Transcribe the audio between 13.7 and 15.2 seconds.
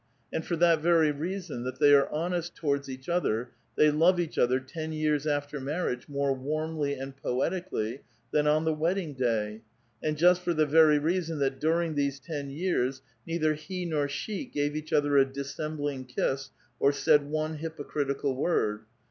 nor she gav e each other